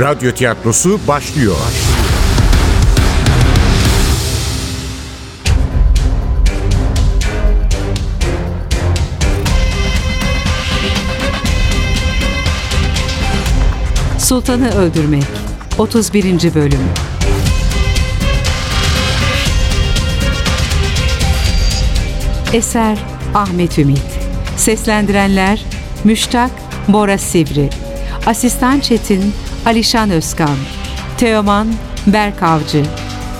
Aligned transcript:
Radyo 0.00 0.32
tiyatrosu 0.32 1.00
başlıyor. 1.08 1.56
Sultanı 14.18 14.70
Öldürmek 14.74 15.24
31. 15.78 16.54
Bölüm 16.54 16.78
Eser 22.52 22.98
Ahmet 23.34 23.78
Ümit 23.78 24.02
Seslendirenler 24.56 25.64
Müştak 26.04 26.50
Bora 26.88 27.18
Sivri 27.18 27.70
Asistan 28.26 28.80
Çetin 28.80 29.34
Alişan 29.68 30.10
Özkan 30.10 30.56
Teoman 31.18 31.68
Berk 32.06 32.42
Avcı 32.42 32.84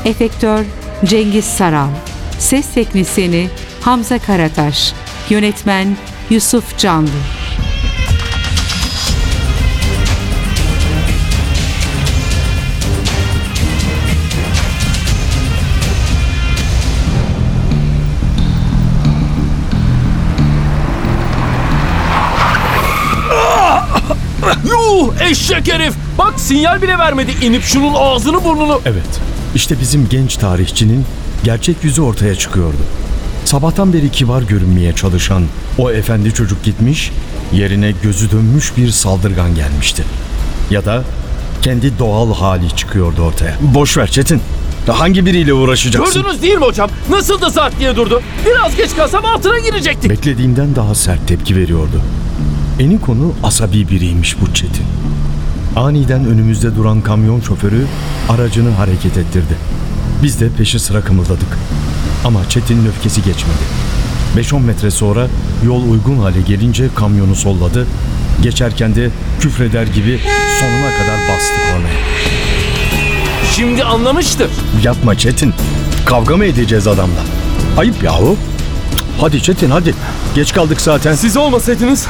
Efektör 0.05 0.65
Cengiz 1.05 1.45
Saral 1.45 1.89
Ses 2.39 2.75
Teknisini 2.75 3.49
Hamza 3.81 4.19
Karataş 4.19 4.93
Yönetmen 5.31 5.97
Yusuf 6.31 6.79
Canlı 6.79 7.09
Yuh 24.65 25.21
eşek 25.21 25.73
herif. 25.73 26.08
Bak 26.19 26.41
sinyal 26.41 26.83
bile 26.83 26.99
vermedi. 26.99 27.31
İnip 27.43 27.63
şunun 27.63 27.95
ağzını 27.95 28.45
burnunu. 28.45 28.81
Evet, 28.87 29.21
işte 29.55 29.81
bizim 29.81 30.09
genç 30.09 30.37
tarihçinin 30.37 31.05
gerçek 31.45 31.85
yüzü 31.85 32.03
ortaya 32.03 32.35
çıkıyordu. 32.35 32.77
Sabahtan 33.45 33.93
beri 33.93 34.11
kibar 34.11 34.43
görünmeye 34.43 34.93
çalışan 34.93 35.43
o 35.79 35.91
efendi 35.91 36.35
çocuk 36.35 36.65
gitmiş, 36.65 37.13
yerine 37.53 37.93
gözü 38.03 38.31
dönmüş 38.31 38.77
bir 38.77 38.91
saldırgan 38.91 39.55
gelmişti. 39.55 40.05
Ya 40.71 40.85
da 40.85 41.05
kendi 41.63 41.99
doğal 41.99 42.35
hali 42.35 42.77
çıkıyordu 42.77 43.23
ortaya. 43.23 43.57
Boş 43.61 43.97
ver 43.97 44.11
Çetin. 44.11 44.41
Hangi 44.89 45.27
biriyle 45.27 45.53
uğraşacaksın? 45.53 46.23
Gördünüz 46.23 46.43
değil 46.43 46.55
mi 46.55 46.65
hocam? 46.65 46.91
Nasıl 47.11 47.41
da 47.41 47.51
saat 47.51 47.79
diye 47.79 47.97
durdu. 47.97 48.23
Biraz 48.47 48.77
geç 48.77 48.97
kalsam 48.97 49.25
altına 49.25 49.59
girecektik. 49.59 50.11
Beklediğimden 50.11 50.77
daha 50.77 50.95
sert 50.95 51.29
tepki 51.29 51.57
veriyordu. 51.57 52.03
Eni 52.81 53.01
konu 53.01 53.33
asabi 53.43 53.89
biriymiş 53.89 54.37
bu 54.41 54.55
Çetin. 54.55 54.87
Aniden 55.79 56.25
önümüzde 56.25 56.77
duran 56.77 57.01
kamyon 57.01 57.41
şoförü 57.41 57.87
aracını 58.29 58.71
hareket 58.71 59.17
ettirdi. 59.17 59.57
Biz 60.23 60.41
de 60.41 60.49
peşi 60.59 60.79
sıra 60.79 61.01
kımıldadık. 61.01 61.59
Ama 62.25 62.49
Çetin'in 62.49 62.87
öfkesi 62.87 63.23
geçmedi. 63.23 63.63
5-10 64.37 64.61
metre 64.61 64.91
sonra 64.91 65.27
yol 65.65 65.91
uygun 65.91 66.19
hale 66.19 66.41
gelince 66.41 66.89
kamyonu 66.95 67.35
solladı. 67.37 67.87
Geçerken 68.43 68.95
de 68.95 69.11
küfreder 69.41 69.87
gibi 69.87 70.21
sonuna 70.61 70.91
kadar 70.99 71.29
bastı 71.29 71.55
kornaya. 71.55 71.99
Şimdi 73.53 73.85
anlamıştır. 73.85 74.51
Yapma 74.83 75.15
Çetin. 75.15 75.55
Kavga 76.07 76.37
mı 76.37 76.45
edeceğiz 76.45 76.87
adamla? 76.87 77.21
Ayıp 77.77 78.03
yahu. 78.03 78.37
Hadi 79.21 79.43
Çetin 79.43 79.71
hadi. 79.71 79.95
Geç 80.35 80.53
kaldık 80.53 80.81
zaten. 80.81 81.15
Siz 81.15 81.37
olmasaydınız 81.37 82.07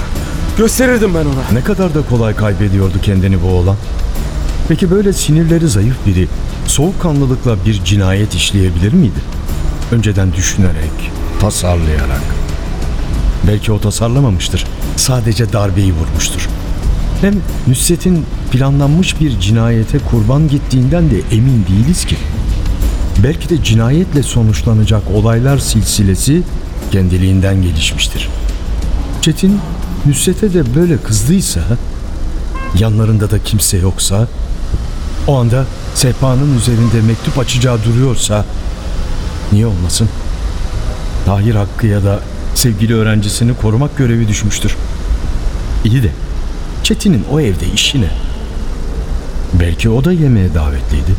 gösterirdim 0.58 1.14
ben 1.14 1.24
ona. 1.24 1.52
Ne 1.52 1.64
kadar 1.64 1.94
da 1.94 2.02
kolay 2.02 2.36
kaybediyordu 2.36 3.00
kendini 3.02 3.42
bu 3.42 3.46
oğlan. 3.46 3.76
Peki 4.68 4.90
böyle 4.90 5.12
sinirleri 5.12 5.68
zayıf 5.68 5.96
biri 6.06 6.28
soğukkanlılıkla 6.66 7.56
bir 7.66 7.84
cinayet 7.84 8.34
işleyebilir 8.34 8.92
miydi? 8.92 9.18
Önceden 9.92 10.32
düşünerek, 10.32 11.10
tasarlayarak. 11.40 12.22
Belki 13.46 13.72
o 13.72 13.80
tasarlamamıştır. 13.80 14.64
Sadece 14.96 15.52
darbeyi 15.52 15.92
vurmuştur. 15.92 16.48
Hem 17.20 17.34
Nusret'in 17.66 18.26
planlanmış 18.52 19.20
bir 19.20 19.40
cinayete 19.40 19.98
kurban 19.98 20.48
gittiğinden 20.48 21.10
de 21.10 21.16
emin 21.32 21.66
değiliz 21.68 22.04
ki. 22.04 22.16
Belki 23.22 23.48
de 23.48 23.64
cinayetle 23.64 24.22
sonuçlanacak 24.22 25.02
olaylar 25.14 25.58
silsilesi 25.58 26.42
kendiliğinden 26.92 27.62
gelişmiştir. 27.62 28.28
Çetin 29.22 29.60
Nusret'e 30.06 30.54
de 30.54 30.74
böyle 30.74 30.96
kızdıysa, 30.96 31.60
yanlarında 32.78 33.30
da 33.30 33.38
kimse 33.38 33.76
yoksa, 33.78 34.28
o 35.26 35.38
anda 35.38 35.64
sehpanın 35.94 36.58
üzerinde 36.58 37.00
mektup 37.06 37.38
açacağı 37.38 37.84
duruyorsa, 37.84 38.44
niye 39.52 39.66
olmasın? 39.66 40.08
Tahir 41.26 41.54
Hakkı 41.54 41.86
ya 41.86 42.04
da 42.04 42.20
sevgili 42.54 42.94
öğrencisini 42.94 43.54
korumak 43.56 43.96
görevi 43.98 44.28
düşmüştür. 44.28 44.76
İyi 45.84 46.02
de 46.02 46.10
Çetin'in 46.82 47.24
o 47.32 47.40
evde 47.40 47.66
işi 47.74 48.00
ne? 48.00 48.10
Belki 49.60 49.90
o 49.90 50.04
da 50.04 50.12
yemeğe 50.12 50.54
davetliydi. 50.54 51.12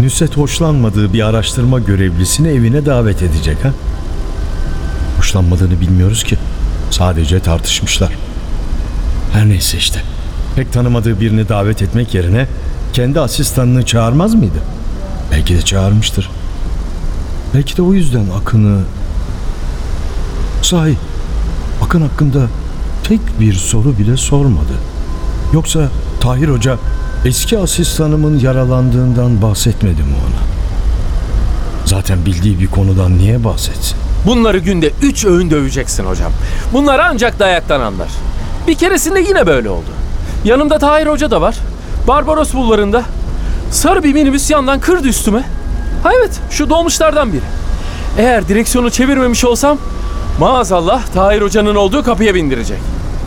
Nusret 0.00 0.36
hoşlanmadığı 0.36 1.12
bir 1.12 1.26
araştırma 1.26 1.78
görevlisini 1.78 2.48
evine 2.48 2.86
davet 2.86 3.22
edecek 3.22 3.64
ha? 3.64 3.72
Hoşlanmadığını 5.18 5.80
bilmiyoruz 5.80 6.24
ki. 6.24 6.38
Sadece 7.00 7.40
tartışmışlar. 7.40 8.12
Her 9.32 9.48
neyse 9.48 9.78
işte. 9.78 10.02
Pek 10.56 10.72
tanımadığı 10.72 11.20
birini 11.20 11.48
davet 11.48 11.82
etmek 11.82 12.14
yerine 12.14 12.46
kendi 12.92 13.20
asistanını 13.20 13.86
çağırmaz 13.86 14.34
mıydı? 14.34 14.58
Belki 15.32 15.54
de 15.54 15.62
çağırmıştır. 15.62 16.30
Belki 17.54 17.76
de 17.76 17.82
o 17.82 17.94
yüzden 17.94 18.26
Akın'ı... 18.40 18.80
Sahi, 20.62 20.96
Akın 21.84 22.00
hakkında 22.00 22.46
tek 23.04 23.20
bir 23.40 23.54
soru 23.54 23.98
bile 23.98 24.16
sormadı. 24.16 24.74
Yoksa 25.52 25.88
Tahir 26.20 26.48
Hoca 26.48 26.78
eski 27.24 27.58
asistanımın 27.58 28.38
yaralandığından 28.38 29.42
bahsetmedi 29.42 30.02
mi 30.02 30.14
ona? 30.26 30.42
Zaten 31.86 32.26
bildiği 32.26 32.60
bir 32.60 32.66
konudan 32.66 33.18
niye 33.18 33.44
bahsetsin? 33.44 34.09
Bunları 34.26 34.58
günde 34.58 34.90
üç 35.02 35.24
öğün 35.24 35.50
döveceksin 35.50 36.04
hocam. 36.04 36.32
Bunlar 36.72 36.98
ancak 36.98 37.38
dayaktan 37.38 37.80
anlar. 37.80 38.08
Bir 38.68 38.74
keresinde 38.74 39.20
yine 39.20 39.46
böyle 39.46 39.70
oldu. 39.70 39.88
Yanımda 40.44 40.78
Tahir 40.78 41.06
Hoca 41.06 41.30
da 41.30 41.40
var. 41.40 41.56
Barbaros 42.08 42.54
bulvarında. 42.54 43.02
Sarı 43.70 44.04
bir 44.04 44.12
minibüs 44.14 44.50
yandan 44.50 44.80
kırdı 44.80 45.08
üstüme. 45.08 45.42
Ha 46.02 46.10
evet 46.18 46.30
şu 46.50 46.70
dolmuşlardan 46.70 47.32
biri. 47.32 47.42
Eğer 48.18 48.48
direksiyonu 48.48 48.90
çevirmemiş 48.90 49.44
olsam 49.44 49.78
maazallah 50.40 51.02
Tahir 51.14 51.42
Hoca'nın 51.42 51.74
olduğu 51.74 52.02
kapıya 52.02 52.34
bindirecek. 52.34 52.78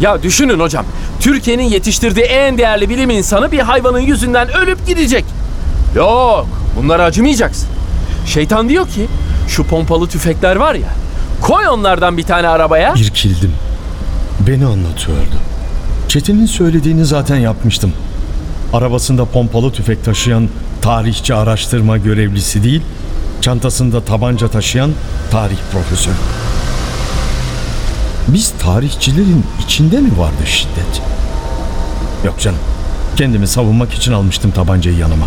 Ya 0.02 0.24
düşünün 0.24 0.60
hocam. 0.60 0.86
Türkiye'nin 1.20 1.64
yetiştirdiği 1.64 2.26
en 2.26 2.58
değerli 2.58 2.90
bilim 2.90 3.10
insanı 3.10 3.52
bir 3.52 3.60
hayvanın 3.60 4.00
yüzünden 4.00 4.54
ölüp 4.58 4.88
gidecek. 4.88 5.26
Yok 5.96 6.46
bunlara 6.78 7.04
acımayacaksın. 7.04 7.70
Şeytan 8.26 8.70
diyor 8.70 8.88
ki 8.88 9.08
şu 9.54 9.64
pompalı 9.64 10.08
tüfekler 10.08 10.56
var 10.56 10.76
ya 10.76 10.88
koy 11.42 11.68
onlardan 11.68 12.18
bir 12.18 12.24
tane 12.24 12.48
arabaya. 12.48 12.94
İrkildim. 12.94 13.52
Beni 14.48 14.66
anlatıyordu. 14.66 15.36
Çetin'in 16.08 16.46
söylediğini 16.46 17.06
zaten 17.06 17.36
yapmıştım. 17.36 17.94
Arabasında 18.74 19.26
pompalı 19.26 19.72
tüfek 19.72 20.06
taşıyan 20.06 20.50
tarihçi 20.82 21.34
araştırma 21.34 21.98
görevlisi 21.98 22.64
değil, 22.64 22.82
çantasında 23.42 24.02
tabanca 24.02 24.48
taşıyan 24.48 24.92
tarih 25.32 25.58
profesörü. 25.72 26.16
Biz 28.28 28.54
tarihçilerin 28.60 29.46
içinde 29.66 29.98
mi 29.98 30.10
vardı 30.18 30.46
şiddet? 30.46 31.02
Yok 32.26 32.40
canım. 32.40 32.60
Kendimi 33.16 33.48
savunmak 33.48 33.94
için 33.94 34.14
almıştım 34.14 34.52
tabancayı 34.52 34.98
yanıma. 34.98 35.26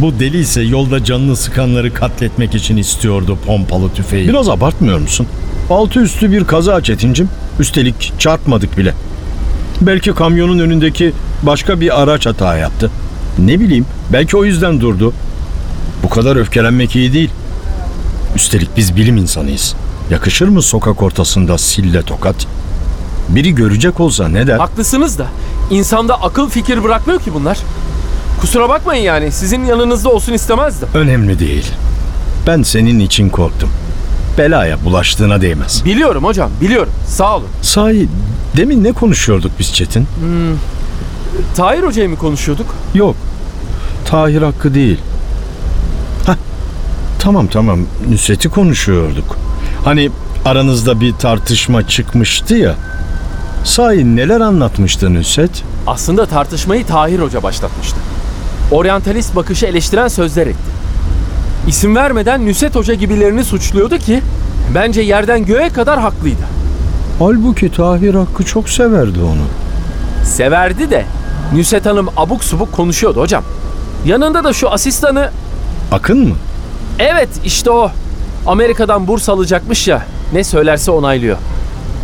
Bu 0.00 0.18
deli 0.20 0.38
ise 0.38 0.62
yolda 0.62 1.04
canını 1.04 1.36
sıkanları 1.36 1.94
katletmek 1.94 2.54
için 2.54 2.76
istiyordu 2.76 3.38
pompalı 3.46 3.92
tüfeği. 3.94 4.28
Biraz 4.28 4.48
abartmıyor 4.48 4.98
musun? 4.98 5.26
Altı 5.70 6.00
üstü 6.00 6.32
bir 6.32 6.44
kaza 6.44 6.82
Çetincim. 6.82 7.28
Üstelik 7.58 8.12
çarpmadık 8.18 8.78
bile. 8.78 8.94
Belki 9.80 10.12
kamyonun 10.12 10.58
önündeki 10.58 11.12
başka 11.42 11.80
bir 11.80 12.02
araç 12.02 12.26
hata 12.26 12.56
yaptı. 12.56 12.90
Ne 13.38 13.60
bileyim, 13.60 13.86
belki 14.12 14.36
o 14.36 14.44
yüzden 14.44 14.80
durdu. 14.80 15.12
Bu 16.02 16.08
kadar 16.08 16.36
öfkelenmek 16.36 16.96
iyi 16.96 17.12
değil. 17.12 17.30
Üstelik 18.36 18.76
biz 18.76 18.96
bilim 18.96 19.16
insanıyız. 19.16 19.74
Yakışır 20.10 20.48
mı 20.48 20.62
sokak 20.62 21.02
ortasında 21.02 21.58
sille 21.58 22.02
tokat? 22.02 22.46
Biri 23.28 23.54
görecek 23.54 24.00
olsa 24.00 24.28
ne 24.28 24.46
der? 24.46 24.58
Haklısınız 24.58 25.18
da 25.18 25.26
insanda 25.70 26.22
akıl 26.22 26.48
fikir 26.48 26.84
bırakmıyor 26.84 27.20
ki 27.20 27.34
bunlar. 27.34 27.58
Kusura 28.40 28.68
bakmayın 28.68 29.02
yani 29.02 29.32
sizin 29.32 29.64
yanınızda 29.64 30.08
olsun 30.08 30.32
istemezdim. 30.32 30.88
Önemli 30.94 31.38
değil. 31.38 31.72
Ben 32.46 32.62
senin 32.62 32.98
için 33.00 33.28
korktum. 33.28 33.70
Belaya 34.38 34.84
bulaştığına 34.84 35.40
değmez. 35.40 35.84
Biliyorum 35.84 36.24
hocam 36.24 36.50
biliyorum 36.60 36.92
sağ 37.06 37.36
olun. 37.36 37.46
Sahi 37.62 38.08
demin 38.56 38.84
ne 38.84 38.92
konuşuyorduk 38.92 39.52
biz 39.58 39.74
Çetin? 39.74 40.06
Tahir 41.56 41.82
Hoca'yı 41.82 42.08
mı 42.08 42.16
konuşuyorduk? 42.16 42.66
Yok. 42.94 43.16
Tahir 44.06 44.42
Hakkı 44.42 44.74
değil. 44.74 44.98
Hah. 46.26 46.36
Tamam 47.18 47.46
tamam. 47.46 47.78
Nusret'i 48.10 48.48
konuşuyorduk. 48.48 49.36
Hani 49.84 50.10
aranızda 50.44 51.00
bir 51.00 51.12
tartışma 51.12 51.88
çıkmıştı 51.88 52.54
ya. 52.54 52.74
Sahi 53.64 54.16
neler 54.16 54.40
anlatmıştı 54.40 55.14
Nusret? 55.14 55.50
Aslında 55.86 56.26
tartışmayı 56.26 56.86
Tahir 56.86 57.18
Hoca 57.18 57.42
başlatmıştı. 57.42 57.96
Oryantalist 58.70 59.36
bakışı 59.36 59.66
eleştiren 59.66 60.08
sözler 60.08 60.46
etti. 60.46 60.58
İsim 61.68 61.96
vermeden 61.96 62.46
Nüset 62.46 62.74
Hoca 62.74 62.94
gibilerini 62.94 63.44
suçluyordu 63.44 63.98
ki 63.98 64.20
bence 64.74 65.00
yerden 65.00 65.44
göğe 65.46 65.68
kadar 65.68 66.00
haklıydı. 66.00 66.42
Halbuki 67.18 67.72
Tahir 67.72 68.14
Hakkı 68.14 68.44
çok 68.44 68.68
severdi 68.68 69.18
onu. 69.20 69.44
Severdi 70.24 70.90
de 70.90 71.04
Nüset 71.54 71.86
Hanım 71.86 72.08
abuk 72.16 72.44
subuk 72.44 72.72
konuşuyordu 72.72 73.20
hocam. 73.20 73.44
Yanında 74.06 74.44
da 74.44 74.52
şu 74.52 74.70
asistanı 74.70 75.30
Akın 75.92 76.28
mı? 76.28 76.34
evet 76.98 77.28
işte 77.44 77.70
o 77.70 77.90
Amerika'dan 78.46 79.06
burs 79.06 79.28
alacakmış 79.28 79.88
ya 79.88 80.02
ne 80.32 80.44
söylerse 80.44 80.90
onaylıyor. 80.90 81.36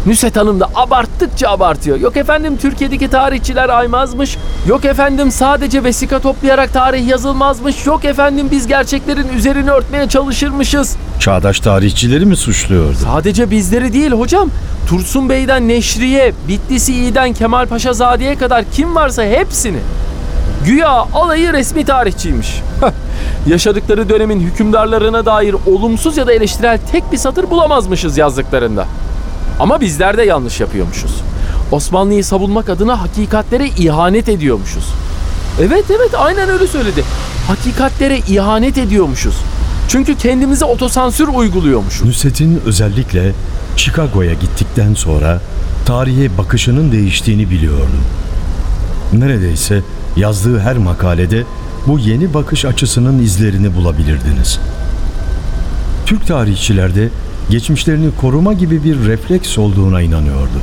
Nüset 0.06 0.36
Hanım 0.36 0.60
da 0.60 0.70
abarttıkça 0.74 1.48
abartıyor. 1.48 2.00
Yok 2.00 2.16
efendim 2.16 2.56
Türkiye'deki 2.56 3.08
tarihçiler 3.10 3.68
aymazmış. 3.68 4.36
Yok 4.68 4.84
efendim 4.84 5.30
sadece 5.30 5.84
vesika 5.84 6.18
toplayarak 6.18 6.72
tarih 6.72 7.08
yazılmazmış. 7.08 7.86
Yok 7.86 8.04
efendim 8.04 8.48
biz 8.50 8.66
gerçeklerin 8.66 9.28
üzerini 9.28 9.70
örtmeye 9.70 10.08
çalışırmışız. 10.08 10.96
Çağdaş 11.20 11.60
tarihçileri 11.60 12.26
mi 12.26 12.36
suçluyordu? 12.36 12.96
Sadece 13.04 13.50
bizleri 13.50 13.92
değil 13.92 14.10
hocam. 14.10 14.50
Tursun 14.88 15.28
Bey'den 15.28 15.68
Neşriye, 15.68 16.32
Bitlisi 16.48 16.94
İ'den 16.94 17.32
Kemal 17.32 17.66
Paşazade'ye 17.66 18.36
kadar 18.36 18.64
kim 18.72 18.94
varsa 18.94 19.24
hepsini. 19.24 19.78
Güya 20.66 20.90
alayı 20.90 21.52
resmi 21.52 21.84
tarihçiymiş. 21.84 22.62
Yaşadıkları 23.46 24.08
dönemin 24.08 24.40
hükümdarlarına 24.40 25.26
dair 25.26 25.56
olumsuz 25.66 26.16
ya 26.16 26.26
da 26.26 26.32
eleştirel 26.32 26.78
tek 26.92 27.12
bir 27.12 27.16
satır 27.16 27.50
bulamazmışız 27.50 28.18
yazdıklarında. 28.18 28.86
Ama 29.60 29.80
bizler 29.80 30.16
de 30.16 30.22
yanlış 30.22 30.60
yapıyormuşuz. 30.60 31.20
Osmanlı'yı 31.72 32.24
savunmak 32.24 32.68
adına 32.68 33.02
hakikatlere 33.02 33.68
ihanet 33.68 34.28
ediyormuşuz. 34.28 34.84
Evet 35.60 35.84
evet 35.90 36.10
aynen 36.18 36.48
öyle 36.48 36.66
söyledi. 36.66 37.04
Hakikatlere 37.48 38.18
ihanet 38.18 38.78
ediyormuşuz. 38.78 39.36
Çünkü 39.88 40.16
kendimize 40.16 40.64
otosansür 40.64 41.28
uyguluyormuşuz. 41.28 42.06
Nusret'in 42.06 42.60
özellikle 42.66 43.32
Chicago'ya 43.76 44.32
gittikten 44.32 44.94
sonra 44.94 45.40
tarihe 45.86 46.38
bakışının 46.38 46.92
değiştiğini 46.92 47.50
biliyordum. 47.50 48.04
Neredeyse 49.12 49.82
yazdığı 50.16 50.60
her 50.60 50.76
makalede 50.76 51.44
bu 51.86 51.98
yeni 51.98 52.34
bakış 52.34 52.64
açısının 52.64 53.18
izlerini 53.18 53.76
bulabilirdiniz. 53.76 54.58
Türk 56.06 56.26
tarihçilerde 56.26 57.08
geçmişlerini 57.50 58.10
koruma 58.20 58.52
gibi 58.52 58.84
bir 58.84 59.06
refleks 59.06 59.58
olduğuna 59.58 60.00
inanıyordu. 60.00 60.60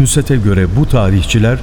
Nusret'e 0.00 0.36
göre 0.36 0.66
bu 0.76 0.86
tarihçiler 0.86 1.58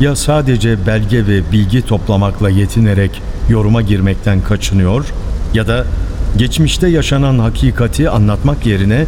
ya 0.00 0.16
sadece 0.16 0.86
belge 0.86 1.26
ve 1.26 1.52
bilgi 1.52 1.82
toplamakla 1.82 2.50
yetinerek 2.50 3.22
yoruma 3.48 3.82
girmekten 3.82 4.40
kaçınıyor 4.40 5.04
ya 5.54 5.68
da 5.68 5.84
geçmişte 6.36 6.88
yaşanan 6.88 7.38
hakikati 7.38 8.10
anlatmak 8.10 8.66
yerine 8.66 9.04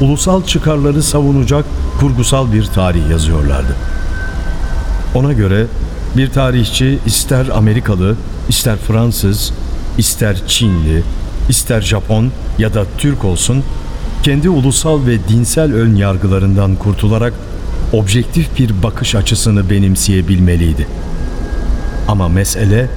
ulusal 0.00 0.44
çıkarları 0.44 1.02
savunacak 1.02 1.64
kurgusal 2.00 2.52
bir 2.52 2.64
tarih 2.64 3.10
yazıyorlardı. 3.10 3.76
Ona 5.14 5.32
göre 5.32 5.66
bir 6.16 6.30
tarihçi 6.30 6.98
ister 7.06 7.46
Amerikalı, 7.48 8.16
ister 8.48 8.76
Fransız, 8.76 9.52
ister 9.98 10.46
Çinli, 10.46 11.02
ister 11.48 11.80
Japon 11.80 12.30
ya 12.58 12.74
da 12.74 12.84
Türk 12.98 13.24
olsun 13.24 13.64
kendi 14.22 14.48
ulusal 14.48 15.06
ve 15.06 15.28
dinsel 15.28 15.74
ön 15.74 15.96
yargılarından 15.96 16.76
kurtularak 16.76 17.32
objektif 17.92 18.58
bir 18.58 18.82
bakış 18.82 19.14
açısını 19.14 19.70
benimseyebilmeliydi. 19.70 20.86
Ama 22.08 22.28
mesele 22.28 22.90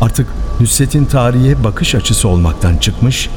artık 0.00 0.26
Nusret'in 0.60 1.04
tarihe 1.04 1.64
bakış 1.64 1.94
açısı 1.94 2.28
olmaktan 2.28 2.76
çıkmış, 2.76 3.28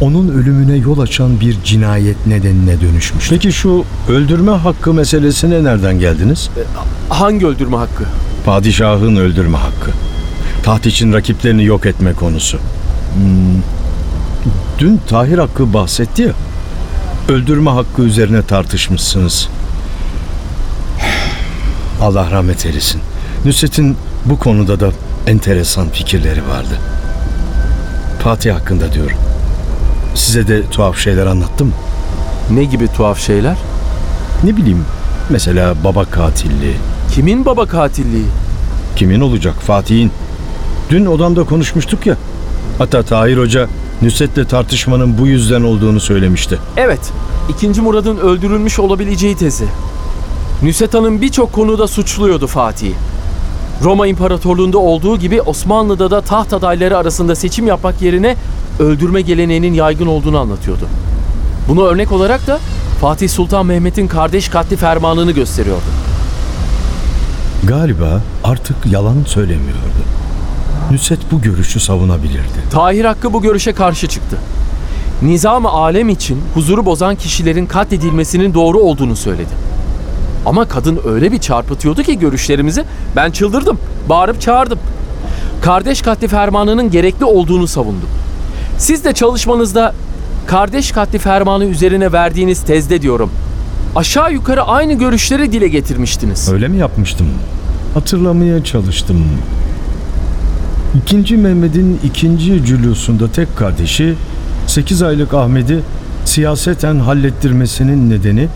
onun 0.00 0.28
ölümüne 0.28 0.76
yol 0.76 0.98
açan 0.98 1.40
bir 1.40 1.56
cinayet 1.64 2.26
nedenine 2.26 2.80
dönüşmüş. 2.80 3.30
Peki 3.30 3.52
şu 3.52 3.84
öldürme 4.08 4.52
hakkı 4.52 4.94
meselesine 4.94 5.64
nereden 5.64 5.98
geldiniz? 5.98 6.50
Hangi 7.08 7.46
öldürme 7.46 7.76
hakkı? 7.76 8.04
Padişahın 8.44 9.16
öldürme 9.16 9.58
hakkı. 9.58 9.90
Taht 10.62 10.86
için 10.86 11.12
rakiplerini 11.12 11.64
yok 11.64 11.86
etme 11.86 12.12
konusu. 12.12 12.58
Hmm, 12.58 13.62
Dün 14.78 15.00
Tahir 15.08 15.38
Hakkı 15.38 15.74
bahsetti 15.74 16.22
ya. 16.22 16.32
Öldürme 17.28 17.70
hakkı 17.70 18.02
üzerine 18.02 18.42
tartışmışsınız. 18.42 19.48
Allah 22.00 22.30
rahmet 22.30 22.66
eylesin. 22.66 23.00
Nusret'in 23.44 23.96
bu 24.24 24.38
konuda 24.38 24.80
da 24.80 24.90
enteresan 25.26 25.88
fikirleri 25.88 26.48
vardı. 26.48 26.78
Fatih 28.22 28.54
hakkında 28.54 28.92
diyorum. 28.92 29.16
Size 30.14 30.48
de 30.48 30.70
tuhaf 30.70 30.98
şeyler 30.98 31.26
anlattım 31.26 31.66
mı? 31.66 31.74
Ne 32.50 32.64
gibi 32.64 32.88
tuhaf 32.88 33.18
şeyler? 33.18 33.56
Ne 34.44 34.56
bileyim 34.56 34.84
mesela 35.30 35.74
baba 35.84 36.04
katilliği. 36.04 36.76
Kimin 37.14 37.44
baba 37.44 37.66
katilliği? 37.66 38.26
Kimin 38.96 39.20
olacak? 39.20 39.54
Fatih'in. 39.54 40.12
Dün 40.90 41.06
odamda 41.06 41.44
konuşmuştuk 41.44 42.06
ya. 42.06 42.16
Hatta 42.78 43.02
Tahir 43.02 43.36
Hoca 43.36 43.68
Nusret'le 44.02 44.48
tartışmanın 44.48 45.18
bu 45.18 45.26
yüzden 45.26 45.62
olduğunu 45.62 46.00
söylemişti. 46.00 46.58
Evet, 46.76 47.00
2. 47.64 47.80
Murad'ın 47.80 48.16
öldürülmüş 48.16 48.78
olabileceği 48.78 49.36
tezi. 49.36 49.64
Nüset 50.62 50.94
Hanım 50.94 51.20
birçok 51.20 51.52
konuda 51.52 51.88
suçluyordu 51.88 52.46
Fatih'i. 52.46 52.94
Roma 53.82 54.06
İmparatorluğu'nda 54.06 54.78
olduğu 54.78 55.18
gibi 55.18 55.42
Osmanlı'da 55.42 56.10
da 56.10 56.20
taht 56.20 56.52
adayları 56.52 56.96
arasında 56.98 57.34
seçim 57.34 57.66
yapmak 57.66 58.02
yerine 58.02 58.36
öldürme 58.78 59.20
geleneğinin 59.20 59.74
yaygın 59.74 60.06
olduğunu 60.06 60.38
anlatıyordu. 60.38 60.84
Buna 61.68 61.82
örnek 61.82 62.12
olarak 62.12 62.46
da 62.46 62.60
Fatih 63.00 63.28
Sultan 63.28 63.66
Mehmet'in 63.66 64.08
kardeş 64.08 64.48
katli 64.48 64.76
fermanını 64.76 65.32
gösteriyordu. 65.32 65.82
Galiba 67.64 68.20
artık 68.44 68.76
yalan 68.86 69.16
söylemiyordu. 69.26 70.11
Nusret 70.90 71.18
bu 71.32 71.40
görüşü 71.40 71.80
savunabilirdi. 71.80 72.48
Tahir 72.70 73.04
Hakkı 73.04 73.32
bu 73.32 73.42
görüşe 73.42 73.72
karşı 73.72 74.06
çıktı. 74.06 74.38
Nizam-ı 75.22 75.68
alem 75.68 76.08
için 76.08 76.40
huzuru 76.54 76.86
bozan 76.86 77.16
kişilerin 77.16 77.66
katledilmesinin 77.66 78.54
doğru 78.54 78.78
olduğunu 78.78 79.16
söyledi. 79.16 79.50
Ama 80.46 80.68
kadın 80.68 81.00
öyle 81.06 81.32
bir 81.32 81.38
çarpıtıyordu 81.38 82.02
ki 82.02 82.18
görüşlerimizi 82.18 82.84
ben 83.16 83.30
çıldırdım, 83.30 83.78
bağırıp 84.08 84.40
çağırdım. 84.40 84.78
Kardeş 85.62 86.02
katli 86.02 86.28
fermanının 86.28 86.90
gerekli 86.90 87.24
olduğunu 87.24 87.66
savundum. 87.66 88.08
Siz 88.78 89.04
de 89.04 89.12
çalışmanızda 89.12 89.94
kardeş 90.46 90.92
katli 90.92 91.18
fermanı 91.18 91.64
üzerine 91.64 92.12
verdiğiniz 92.12 92.62
tezde 92.62 93.02
diyorum. 93.02 93.30
Aşağı 93.96 94.32
yukarı 94.32 94.62
aynı 94.62 94.92
görüşleri 94.92 95.52
dile 95.52 95.68
getirmiştiniz. 95.68 96.52
Öyle 96.52 96.68
mi 96.68 96.76
yapmıştım? 96.78 97.26
Hatırlamaya 97.94 98.64
çalıştım. 98.64 99.24
İkinci 100.96 101.36
Mehmet'in 101.36 102.00
ikinci 102.04 102.64
cülusunda 102.64 103.32
tek 103.32 103.56
kardeşi 103.56 104.14
8 104.66 105.02
aylık 105.02 105.34
Ahmet'i 105.34 105.80
siyaseten 106.24 106.98
hallettirmesinin 106.98 108.10
nedeni 108.10 108.48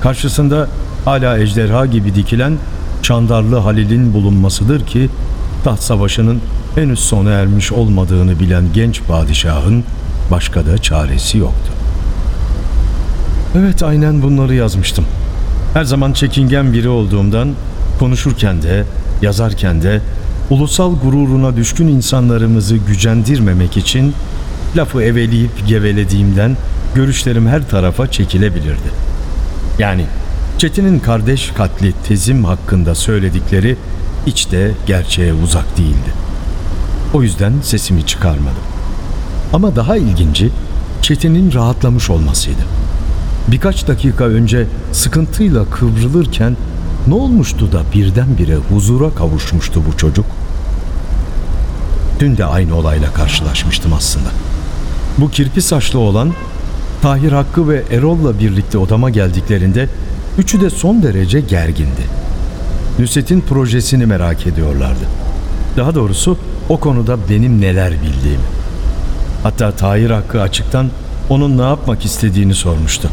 karşısında 0.00 0.68
hala 1.04 1.38
ejderha 1.38 1.86
gibi 1.86 2.14
dikilen 2.14 2.52
Çandarlı 3.02 3.56
Halil'in 3.56 4.14
bulunmasıdır 4.14 4.86
ki 4.86 5.08
taht 5.64 5.80
savaşının 5.80 6.40
henüz 6.74 7.00
sona 7.00 7.30
ermiş 7.30 7.72
olmadığını 7.72 8.40
bilen 8.40 8.64
genç 8.74 9.02
padişahın 9.02 9.84
başka 10.30 10.66
da 10.66 10.78
çaresi 10.78 11.38
yoktu. 11.38 11.72
Evet 13.58 13.82
aynen 13.82 14.22
bunları 14.22 14.54
yazmıştım. 14.54 15.04
Her 15.74 15.84
zaman 15.84 16.12
çekingen 16.12 16.72
biri 16.72 16.88
olduğumdan 16.88 17.48
konuşurken 17.98 18.62
de 18.62 18.84
yazarken 19.22 19.82
de 19.82 20.00
ulusal 20.50 20.98
gururuna 20.98 21.56
düşkün 21.56 21.88
insanlarımızı 21.88 22.76
gücendirmemek 22.76 23.76
için 23.76 24.14
lafı 24.76 25.02
eveleyip 25.02 25.66
gevelediğimden 25.68 26.56
görüşlerim 26.94 27.46
her 27.46 27.68
tarafa 27.68 28.10
çekilebilirdi. 28.10 28.88
Yani 29.78 30.04
Çetin'in 30.58 30.98
kardeş 30.98 31.50
katli 31.50 31.92
tezim 32.08 32.44
hakkında 32.44 32.94
söyledikleri 32.94 33.76
hiç 34.26 34.52
de 34.52 34.72
gerçeğe 34.86 35.32
uzak 35.32 35.78
değildi. 35.78 36.12
O 37.14 37.22
yüzden 37.22 37.52
sesimi 37.62 38.06
çıkarmadım. 38.06 38.62
Ama 39.52 39.76
daha 39.76 39.96
ilginci 39.96 40.50
Çetin'in 41.02 41.52
rahatlamış 41.52 42.10
olmasıydı. 42.10 42.62
Birkaç 43.48 43.88
dakika 43.88 44.24
önce 44.24 44.66
sıkıntıyla 44.92 45.64
kıvrılırken 45.64 46.56
Ne 47.06 47.14
olmuştu 47.14 47.72
da 47.72 47.82
birdenbire 47.94 48.56
huzura 48.56 49.10
kavuşmuştu 49.10 49.82
bu 49.92 49.96
çocuk? 49.96 50.26
Dün 52.20 52.36
de 52.36 52.44
aynı 52.44 52.76
olayla 52.76 53.12
karşılaşmıştım 53.12 53.92
aslında. 53.92 54.28
Bu 55.18 55.30
kirpi 55.30 55.62
saçlı 55.62 55.98
olan 55.98 56.32
Tahir 57.02 57.32
Hakkı 57.32 57.68
ve 57.68 57.82
Erol'la 57.90 58.38
birlikte 58.38 58.78
odama 58.78 59.10
geldiklerinde 59.10 59.88
üçü 60.38 60.60
de 60.60 60.70
son 60.70 61.02
derece 61.02 61.40
gergindi. 61.40 62.02
Nusret'in 62.98 63.40
projesini 63.40 64.06
merak 64.06 64.46
ediyorlardı. 64.46 65.04
Daha 65.76 65.94
doğrusu 65.94 66.38
o 66.68 66.80
konuda 66.80 67.16
benim 67.30 67.60
neler 67.60 67.92
bildiğimi. 67.92 68.44
Hatta 69.42 69.70
Tahir 69.70 70.10
Hakkı 70.10 70.42
açıktan 70.42 70.90
onun 71.28 71.58
ne 71.58 71.62
yapmak 71.62 72.04
istediğini 72.04 72.54
sormuştu. 72.54 73.08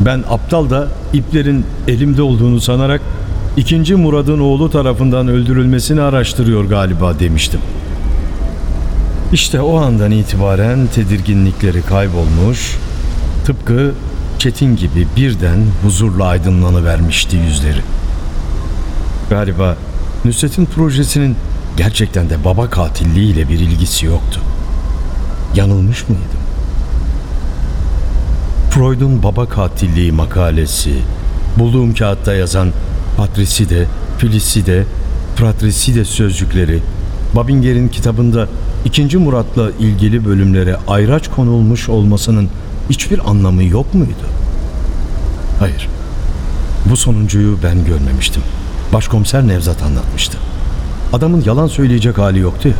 Ben 0.00 0.24
aptal 0.30 0.70
da 0.70 0.88
iplerin 1.12 1.64
elimde 1.88 2.22
olduğunu 2.22 2.60
sanarak 2.60 3.00
ikinci 3.56 3.94
Murad'ın 3.94 4.40
oğlu 4.40 4.70
tarafından 4.70 5.28
öldürülmesini 5.28 6.00
araştırıyor 6.00 6.64
galiba 6.64 7.18
demiştim. 7.18 7.60
İşte 9.32 9.60
o 9.60 9.76
andan 9.76 10.10
itibaren 10.10 10.86
tedirginlikleri 10.86 11.82
kaybolmuş, 11.82 12.76
tıpkı 13.44 13.92
Çetin 14.38 14.76
gibi 14.76 15.06
birden 15.16 15.58
huzurla 15.82 16.26
aydınlanıvermişti 16.26 17.36
yüzleri. 17.36 17.80
Galiba 19.30 19.76
Nusret'in 20.24 20.66
projesinin 20.66 21.36
gerçekten 21.76 22.30
de 22.30 22.44
baba 22.44 22.70
katilliğiyle 22.70 23.48
bir 23.48 23.60
ilgisi 23.60 24.06
yoktu. 24.06 24.40
Yanılmış 25.54 26.08
mıydım? 26.08 26.45
Freud'un 28.76 29.22
baba 29.22 29.48
katilliği 29.48 30.12
makalesi, 30.12 30.94
bulduğum 31.58 31.94
kağıtta 31.94 32.34
yazan 32.34 32.68
Patricide, 33.16 33.86
Filiside, 34.18 34.84
Fratricide 35.36 36.04
sözcükleri, 36.04 36.82
Babinger'in 37.36 37.88
kitabında 37.88 38.48
2. 38.84 39.16
Murat'la 39.16 39.70
ilgili 39.70 40.24
bölümlere 40.24 40.76
ayraç 40.88 41.28
konulmuş 41.28 41.88
olmasının 41.88 42.48
hiçbir 42.90 43.30
anlamı 43.30 43.64
yok 43.64 43.94
muydu? 43.94 44.26
Hayır. 45.58 45.88
Bu 46.90 46.96
sonuncuyu 46.96 47.58
ben 47.62 47.84
görmemiştim. 47.84 48.42
Başkomiser 48.92 49.48
Nevzat 49.48 49.82
anlatmıştı. 49.82 50.38
Adamın 51.12 51.42
yalan 51.46 51.66
söyleyecek 51.66 52.18
hali 52.18 52.38
yoktu 52.38 52.68
ya. 52.68 52.74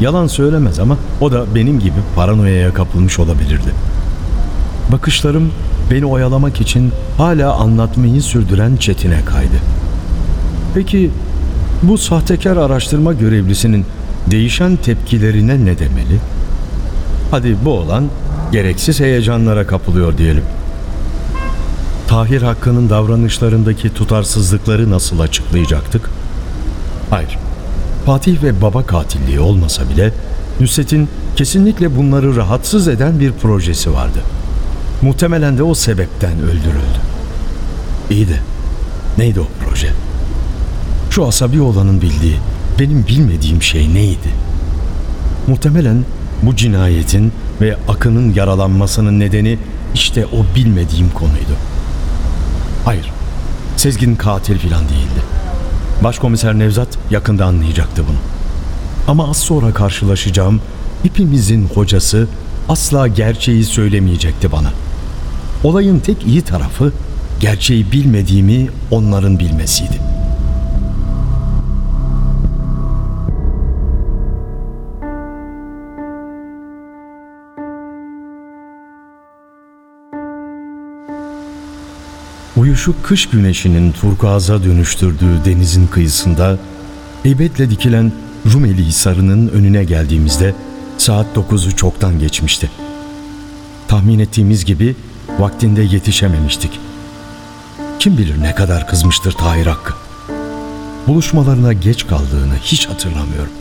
Yalan 0.00 0.26
söylemez 0.26 0.78
ama 0.78 0.96
o 1.20 1.32
da 1.32 1.54
benim 1.54 1.80
gibi 1.80 1.98
paranoyaya 2.16 2.74
kapılmış 2.74 3.18
olabilirdi. 3.18 3.87
Bakışlarım 4.92 5.52
beni 5.90 6.06
oyalamak 6.06 6.60
için 6.60 6.92
hala 7.16 7.54
anlatmayı 7.54 8.22
sürdüren 8.22 8.76
Çetin'e 8.76 9.24
kaydı. 9.24 9.56
Peki 10.74 11.10
bu 11.82 11.98
sahtekar 11.98 12.56
araştırma 12.56 13.12
görevlisinin 13.12 13.86
değişen 14.30 14.76
tepkilerine 14.76 15.64
ne 15.64 15.78
demeli? 15.78 16.20
Hadi 17.30 17.56
bu 17.64 17.70
olan 17.70 18.04
gereksiz 18.52 19.00
heyecanlara 19.00 19.66
kapılıyor 19.66 20.18
diyelim. 20.18 20.44
Tahir 22.08 22.42
Hakkı'nın 22.42 22.90
davranışlarındaki 22.90 23.94
tutarsızlıkları 23.94 24.90
nasıl 24.90 25.20
açıklayacaktık? 25.20 26.10
Hayır. 27.10 27.38
Fatih 28.06 28.42
ve 28.42 28.62
baba 28.62 28.86
katilliği 28.86 29.40
olmasa 29.40 29.82
bile 29.90 30.12
Nusret'in 30.60 31.08
kesinlikle 31.36 31.96
bunları 31.96 32.36
rahatsız 32.36 32.88
eden 32.88 33.20
bir 33.20 33.32
projesi 33.32 33.92
vardı. 33.92 34.18
Muhtemelen 35.02 35.58
de 35.58 35.62
o 35.62 35.74
sebepten 35.74 36.42
öldürüldü. 36.42 37.00
İyi 38.10 38.28
de 38.28 38.36
neydi 39.18 39.40
o 39.40 39.46
proje? 39.64 39.92
Şu 41.10 41.26
asabi 41.26 41.60
olanın 41.60 42.02
bildiği, 42.02 42.36
benim 42.78 43.06
bilmediğim 43.06 43.62
şey 43.62 43.94
neydi? 43.94 44.28
Muhtemelen 45.46 46.04
bu 46.42 46.56
cinayetin 46.56 47.32
ve 47.60 47.76
Akın'ın 47.88 48.34
yaralanmasının 48.34 49.20
nedeni 49.20 49.58
işte 49.94 50.26
o 50.26 50.56
bilmediğim 50.56 51.10
konuydu. 51.10 51.52
Hayır, 52.84 53.10
Sezgin 53.76 54.16
katil 54.16 54.58
filan 54.58 54.82
değildi. 54.82 55.22
Başkomiser 56.04 56.58
Nevzat 56.58 56.88
yakında 57.10 57.44
anlayacaktı 57.46 58.02
bunu. 58.08 58.16
Ama 59.08 59.30
az 59.30 59.36
sonra 59.36 59.72
karşılaşacağım 59.74 60.60
hepimizin 61.02 61.68
hocası 61.74 62.28
asla 62.68 63.08
gerçeği 63.08 63.64
söylemeyecekti 63.64 64.52
bana. 64.52 64.72
Olayın 65.64 65.98
tek 65.98 66.26
iyi 66.26 66.42
tarafı 66.42 66.92
gerçeği 67.40 67.92
bilmediğimi 67.92 68.68
onların 68.90 69.38
bilmesiydi. 69.38 70.00
Uyuşuk 82.56 83.04
kış 83.04 83.26
güneşinin 83.28 83.92
turkuaza 83.92 84.64
dönüştürdüğü 84.64 85.44
denizin 85.44 85.86
kıyısında 85.86 86.58
heybetle 87.22 87.70
dikilen 87.70 88.12
Rumeli 88.52 88.84
Hisarı'nın 88.84 89.48
önüne 89.48 89.84
geldiğimizde 89.84 90.54
saat 90.98 91.26
9'u 91.36 91.76
çoktan 91.76 92.18
geçmişti. 92.18 92.70
Tahmin 93.88 94.18
ettiğimiz 94.18 94.64
gibi 94.64 94.96
vaktinde 95.38 95.82
yetişememiştik. 95.82 96.80
Kim 97.98 98.18
bilir 98.18 98.42
ne 98.42 98.54
kadar 98.54 98.88
kızmıştır 98.88 99.32
Tahir 99.32 99.66
Hakkı. 99.66 99.94
Buluşmalarına 101.06 101.72
geç 101.72 102.06
kaldığını 102.06 102.54
hiç 102.62 102.88
hatırlamıyorum. 102.88 103.52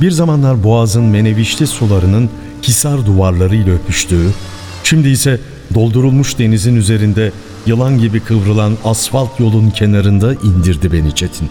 Bir 0.00 0.10
zamanlar 0.10 0.64
boğazın 0.64 1.04
menevişli 1.04 1.66
sularının 1.66 2.30
hisar 2.62 3.06
duvarlarıyla 3.06 3.74
öpüştüğü, 3.74 4.30
şimdi 4.84 5.08
ise 5.08 5.40
doldurulmuş 5.74 6.38
denizin 6.38 6.76
üzerinde 6.76 7.32
yılan 7.66 7.98
gibi 7.98 8.20
kıvrılan 8.20 8.76
asfalt 8.84 9.40
yolun 9.40 9.70
kenarında 9.70 10.32
indirdi 10.32 10.92
beni 10.92 11.14
Çetin. 11.14 11.50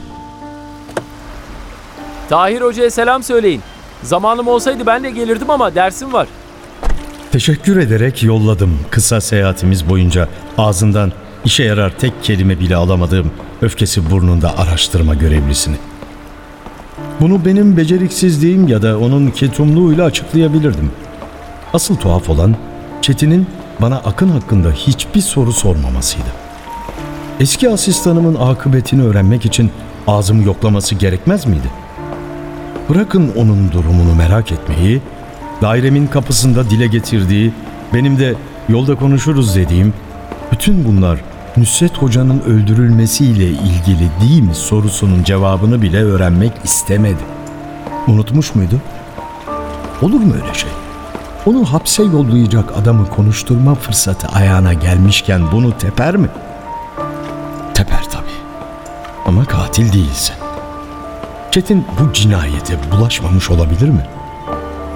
Tahir 2.29 2.61
Hoca'ya 2.61 2.91
selam 2.91 3.23
söyleyin. 3.23 3.61
Zamanım 4.03 4.47
olsaydı 4.47 4.85
ben 4.85 5.03
de 5.03 5.11
gelirdim 5.11 5.49
ama 5.49 5.75
dersim 5.75 6.13
var. 6.13 6.27
Teşekkür 7.37 7.77
ederek 7.77 8.23
yolladım 8.23 8.79
kısa 8.89 9.21
seyahatimiz 9.21 9.89
boyunca 9.89 10.27
ağzından 10.57 11.11
işe 11.45 11.63
yarar 11.63 11.97
tek 11.97 12.23
kelime 12.23 12.59
bile 12.59 12.75
alamadığım 12.75 13.31
öfkesi 13.61 14.11
burnunda 14.11 14.57
araştırma 14.57 15.15
görevlisini. 15.15 15.75
Bunu 17.21 17.45
benim 17.45 17.77
beceriksizliğim 17.77 18.67
ya 18.67 18.81
da 18.81 18.99
onun 18.99 19.31
ketumluğuyla 19.31 20.05
açıklayabilirdim. 20.05 20.91
Asıl 21.73 21.95
tuhaf 21.95 22.29
olan 22.29 22.55
Çetin'in 23.01 23.47
bana 23.81 23.97
Akın 23.97 24.29
hakkında 24.29 24.71
hiçbir 24.71 25.21
soru 25.21 25.53
sormamasıydı. 25.53 26.29
Eski 27.39 27.69
asistanımın 27.69 28.35
akıbetini 28.35 29.03
öğrenmek 29.03 29.45
için 29.45 29.71
ağzımı 30.07 30.43
yoklaması 30.43 30.95
gerekmez 30.95 31.45
miydi? 31.45 31.71
Bırakın 32.89 33.31
onun 33.35 33.71
durumunu 33.71 34.15
merak 34.15 34.51
etmeyi, 34.51 35.01
dairemin 35.61 36.07
kapısında 36.07 36.69
dile 36.69 36.87
getirdiği, 36.87 37.53
benim 37.93 38.19
de 38.19 38.35
yolda 38.69 38.95
konuşuruz 38.95 39.55
dediğim, 39.55 39.93
bütün 40.51 40.85
bunlar 40.85 41.19
Nusret 41.57 41.97
Hoca'nın 41.97 42.39
öldürülmesiyle 42.39 43.47
ilgili 43.47 44.09
değil 44.21 44.41
mi 44.41 44.55
sorusunun 44.55 45.23
cevabını 45.23 45.81
bile 45.81 46.03
öğrenmek 46.03 46.51
istemedi. 46.63 47.23
Unutmuş 48.07 48.55
muydu? 48.55 48.81
Olur 50.01 50.19
mu 50.19 50.33
öyle 50.33 50.53
şey? 50.53 50.69
Onu 51.45 51.65
hapse 51.65 52.03
yollayacak 52.03 52.77
adamı 52.77 53.09
konuşturma 53.09 53.75
fırsatı 53.75 54.27
ayağına 54.27 54.73
gelmişken 54.73 55.41
bunu 55.51 55.77
teper 55.77 56.17
mi? 56.17 56.29
Teper 57.73 58.03
tabii. 58.11 58.37
Ama 59.25 59.45
katil 59.45 59.93
değilse. 59.93 60.33
Çetin 61.51 61.85
bu 61.99 62.13
cinayete 62.13 62.77
bulaşmamış 62.91 63.49
olabilir 63.49 63.89
mi? 63.89 64.05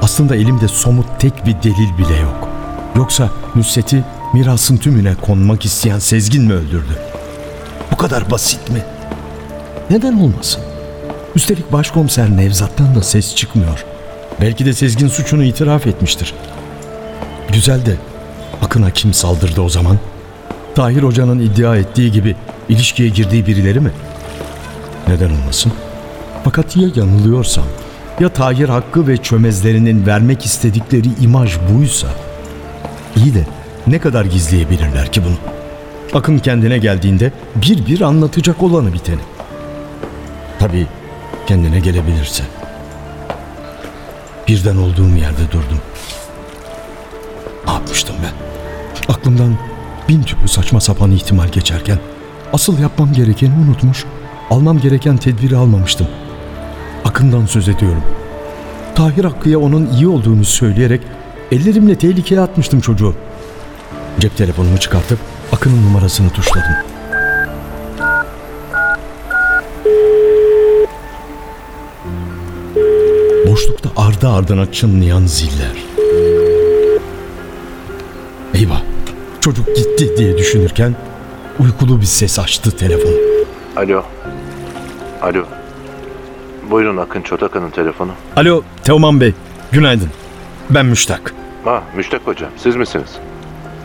Aslında 0.01 0.35
elimde 0.35 0.67
somut 0.67 1.05
tek 1.19 1.45
bir 1.45 1.55
delil 1.63 1.97
bile 1.97 2.17
yok. 2.17 2.47
Yoksa 2.95 3.29
Nusret'i 3.55 4.03
mirasın 4.33 4.77
tümüne 4.77 5.15
konmak 5.15 5.65
isteyen 5.65 5.99
Sezgin 5.99 6.43
mi 6.43 6.53
öldürdü? 6.53 6.99
Bu 7.91 7.97
kadar 7.97 8.31
basit 8.31 8.69
mi? 8.69 8.83
Neden 9.89 10.17
olmasın? 10.17 10.61
Üstelik 11.35 11.71
başkomiser 11.71 12.37
Nevzat'tan 12.37 12.95
da 12.95 13.03
ses 13.03 13.35
çıkmıyor. 13.35 13.85
Belki 14.41 14.65
de 14.65 14.73
Sezgin 14.73 15.07
suçunu 15.07 15.43
itiraf 15.43 15.87
etmiştir. 15.87 16.33
Güzel 17.53 17.85
de 17.85 17.95
Akın'a 18.61 18.91
kim 18.91 19.13
saldırdı 19.13 19.61
o 19.61 19.69
zaman? 19.69 19.97
Tahir 20.75 21.03
Hoca'nın 21.03 21.39
iddia 21.39 21.75
ettiği 21.77 22.11
gibi 22.11 22.35
ilişkiye 22.69 23.09
girdiği 23.09 23.47
birileri 23.47 23.79
mi? 23.79 23.91
Neden 25.07 25.29
olmasın? 25.29 25.71
Fakat 26.43 26.77
ya 26.77 26.89
yanılıyorsam, 26.95 27.65
ya 28.19 28.29
Tahir 28.29 28.69
Hakkı 28.69 29.07
ve 29.07 29.17
çömezlerinin 29.17 30.05
vermek 30.05 30.45
istedikleri 30.45 31.07
imaj 31.21 31.57
buysa, 31.73 32.07
iyi 33.15 33.33
de 33.33 33.45
ne 33.87 33.99
kadar 33.99 34.25
gizleyebilirler 34.25 35.11
ki 35.11 35.21
bunu? 35.25 35.35
Akın 36.13 36.37
kendine 36.37 36.77
geldiğinde 36.77 37.31
bir 37.55 37.85
bir 37.85 38.01
anlatacak 38.01 38.63
olanı 38.63 38.93
biteni. 38.93 39.21
Tabii 40.59 40.87
kendine 41.47 41.79
gelebilirse. 41.79 42.43
Birden 44.47 44.77
olduğum 44.77 45.15
yerde 45.17 45.47
durdum. 45.51 45.81
Ne 47.67 47.73
yapmıştım 47.73 48.15
ben? 48.23 48.33
Aklımdan 49.13 49.57
bin 50.09 50.23
türlü 50.23 50.47
saçma 50.47 50.81
sapan 50.81 51.11
ihtimal 51.11 51.47
geçerken 51.47 51.97
asıl 52.53 52.79
yapmam 52.79 53.13
gerekeni 53.13 53.53
unutmuş, 53.65 54.05
almam 54.49 54.79
gereken 54.79 55.17
tedbiri 55.17 55.57
almamıştım. 55.57 56.07
Akından 57.05 57.45
söz 57.45 57.69
ediyorum. 57.69 58.03
Tahir 58.95 59.23
Hakkı'ya 59.23 59.59
onun 59.59 59.85
iyi 59.85 60.07
olduğunu 60.07 60.45
söyleyerek 60.45 61.01
ellerimle 61.51 61.95
tehlikeye 61.97 62.41
atmıştım 62.41 62.81
çocuğu. 62.81 63.15
Cep 64.19 64.37
telefonumu 64.37 64.77
çıkartıp 64.77 65.19
Akın'ın 65.51 65.85
numarasını 65.85 66.29
tuşladım. 66.29 66.71
Boşlukta 73.47 73.89
ardı 73.97 74.29
ardına 74.29 74.71
çınlayan 74.71 75.25
ziller. 75.25 75.75
Eyvah, 78.53 78.81
çocuk 79.41 79.75
gitti 79.75 80.17
diye 80.17 80.37
düşünürken 80.37 80.95
uykulu 81.59 82.01
bir 82.01 82.05
ses 82.05 82.39
açtı 82.39 82.77
telefonu. 82.77 83.15
Alo. 83.75 84.03
Alo. 85.21 85.45
Buyurun 86.69 86.97
Akın 86.97 87.21
Çotakan'ın 87.21 87.69
telefonu. 87.69 88.11
Alo 88.35 88.61
Teoman 88.83 89.21
Bey, 89.21 89.33
günaydın. 89.71 90.09
Ben 90.69 90.85
Müştak. 90.85 91.33
Ha 91.65 91.83
Müştak 91.95 92.21
Hocam 92.27 92.49
siz 92.57 92.75
misiniz? 92.75 93.17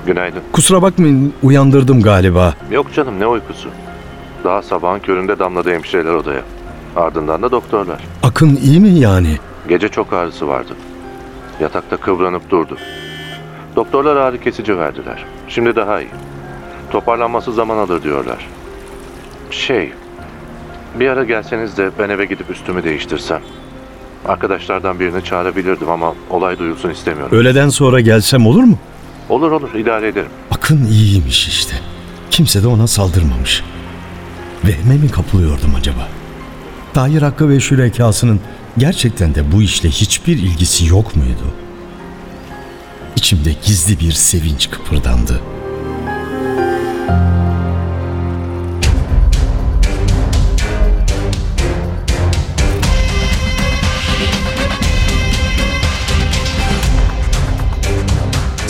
Günaydın. 0.06 0.40
Kusura 0.52 0.83
bakmayın 0.83 1.35
uyandırdım 1.42 2.02
galiba. 2.02 2.54
Yok 2.71 2.95
canım 2.95 3.21
ne 3.21 3.26
uykusu. 3.26 3.68
Daha 4.45 4.62
sabahın 4.62 4.99
köründe 5.00 5.38
damladı 5.38 5.73
hemşireler 5.73 6.12
odaya. 6.14 6.42
Ardından 6.97 7.42
da 7.42 7.50
doktorlar. 7.50 7.99
Akın 8.23 8.56
iyi 8.56 8.80
mi 8.80 8.88
yani? 8.88 9.37
Gece 9.68 9.88
çok 9.88 10.12
ağrısı 10.12 10.49
vardı. 10.49 10.73
Yatakta 11.61 11.97
kıvranıp 11.97 12.50
durdu. 12.50 12.76
Doktorlar 13.76 14.16
ağrı 14.16 14.40
kesici 14.40 14.78
verdiler. 14.78 15.25
Şimdi 15.49 15.76
daha 15.76 16.00
iyi. 16.00 16.11
Toparlanması 16.90 17.52
zaman 17.52 17.76
alır 17.78 18.02
diyorlar. 18.02 18.49
Şey, 19.50 19.92
bir 21.00 21.08
ara 21.08 21.24
gelseniz 21.24 21.76
de 21.76 21.90
ben 21.98 22.08
eve 22.08 22.24
gidip 22.24 22.50
üstümü 22.50 22.84
değiştirsem. 22.84 23.40
Arkadaşlardan 24.26 25.00
birini 25.00 25.24
çağırabilirdim 25.24 25.90
ama 25.90 26.14
olay 26.30 26.58
duyulsun 26.58 26.90
istemiyorum. 26.90 27.38
Öğleden 27.38 27.68
sonra 27.68 28.00
gelsem 28.00 28.46
olur 28.46 28.62
mu? 28.64 28.78
Olur 29.28 29.50
olur 29.50 29.74
idare 29.74 30.08
ederim. 30.08 30.30
Akın 30.50 30.86
iyiymiş 30.86 31.48
işte. 31.48 31.74
Kimse 32.30 32.62
de 32.62 32.66
ona 32.66 32.86
saldırmamış. 32.86 33.62
Vehme 34.64 34.96
mi 34.96 35.10
kapılıyordum 35.10 35.74
acaba? 35.78 36.08
Tahir 36.94 37.22
Hakkı 37.22 37.48
ve 37.48 37.60
şürekasının 37.60 38.40
gerçekten 38.78 39.34
de 39.34 39.52
bu 39.52 39.62
işle 39.62 39.88
hiçbir 39.88 40.38
ilgisi 40.38 40.86
yok 40.86 41.16
muydu? 41.16 41.54
İçimde 43.16 43.50
gizli 43.64 44.00
bir 44.00 44.12
sevinç 44.12 44.70
kıpırdandı. 44.70 45.40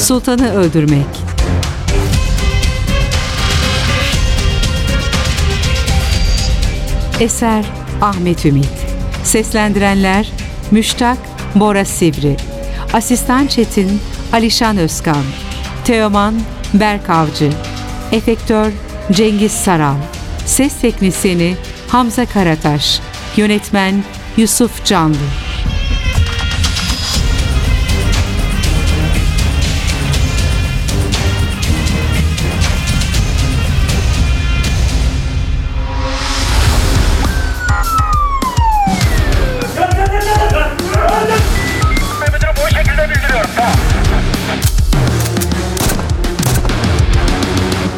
Sultanı 0.06 0.54
öldürmek. 0.54 1.06
Eser 7.20 7.64
Ahmet 8.02 8.46
Ümit. 8.46 8.68
Seslendirenler 9.24 10.28
Müştak 10.70 11.18
Bora 11.54 11.84
Sivri. 11.84 12.36
Asistan 12.92 13.46
Çetin 13.46 14.00
Alişan 14.32 14.76
Özkan. 14.76 15.24
Teoman 15.84 16.34
Berk 16.74 17.10
Avcı. 17.10 17.52
Efektör 18.12 18.72
Cengiz 19.12 19.52
Saral. 19.52 19.96
Ses 20.44 20.80
teknisyeni 20.80 21.56
Hamza 21.88 22.26
Karataş. 22.26 23.00
Yönetmen 23.36 24.04
Yusuf 24.36 24.84
Canlı. 24.84 25.45